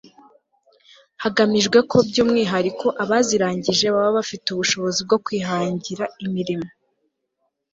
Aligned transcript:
hagamijweko 1.23 1.95
by'umwihariko 2.09 2.85
abazirangije 3.03 3.85
baba 3.93 4.11
bafite 4.17 4.45
ubushobozi 4.49 4.99
bwo 5.07 5.17
kwihangira 5.25 6.03
imirimo 6.25 6.69